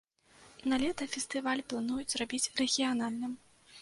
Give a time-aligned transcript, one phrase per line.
[0.71, 3.37] Налета фестываль плануюць зрабіць рэгіянальным.